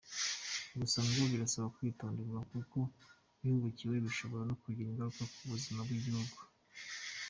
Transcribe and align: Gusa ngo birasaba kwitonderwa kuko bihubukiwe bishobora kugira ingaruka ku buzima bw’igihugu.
Gusa 0.79 0.97
ngo 1.03 1.23
birasaba 1.33 1.73
kwitonderwa 1.75 2.39
kuko 2.51 2.79
bihubukiwe 3.39 3.95
bishobora 4.05 4.59
kugira 4.63 4.87
ingaruka 4.89 5.23
ku 5.33 5.41
buzima 5.51 5.79
bw’igihugu. 5.87 6.39